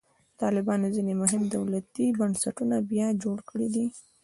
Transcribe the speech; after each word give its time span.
طالبانو 0.41 0.87
ځینې 0.95 1.13
مهم 1.21 1.43
دولتي 1.55 2.05
بنسټونه 2.19 2.75
بیا 2.91 3.07
جوړ 3.23 3.37
کړي 3.49 3.67
دي. 3.75 3.85